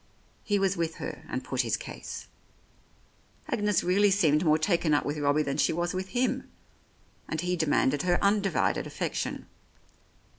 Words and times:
He 0.43 0.57
was 0.57 0.75
with 0.75 0.95
her 0.95 1.25
and 1.29 1.43
put 1.43 1.61
his 1.61 1.77
case. 1.77 2.25
Agnes 3.47 3.83
really 3.83 4.09
seemed 4.09 4.43
more 4.43 4.57
taken 4.57 4.95
up 4.95 5.05
with 5.05 5.19
Robbie 5.19 5.43
than 5.43 5.57
she 5.57 5.71
was 5.73 5.93
with 5.93 6.07
him, 6.09 6.49
and 7.29 7.39
he 7.41 7.55
demanded 7.55 8.01
her 8.01 8.17
undivided 8.19 8.87
affection. 8.87 9.45